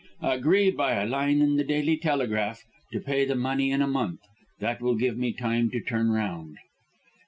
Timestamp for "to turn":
5.69-6.09